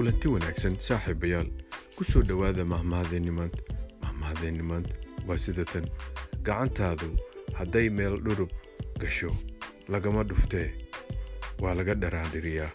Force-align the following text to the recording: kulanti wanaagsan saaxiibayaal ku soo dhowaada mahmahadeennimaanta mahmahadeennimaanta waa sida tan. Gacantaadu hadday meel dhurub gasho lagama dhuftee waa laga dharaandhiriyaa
kulanti 0.00 0.28
wanaagsan 0.32 0.76
saaxiibayaal 0.80 1.48
ku 1.96 2.02
soo 2.10 2.22
dhowaada 2.28 2.64
mahmahadeennimaanta 2.64 3.60
mahmahadeennimaanta 4.02 4.94
waa 5.28 5.36
sida 5.44 5.64
tan. 5.72 5.84
Gacantaadu 6.46 7.08
hadday 7.58 7.90
meel 7.96 8.16
dhurub 8.24 8.48
gasho 9.02 9.28
lagama 9.94 10.24
dhuftee 10.30 10.68
waa 11.60 11.74
laga 11.80 11.94
dharaandhiriyaa 12.04 12.70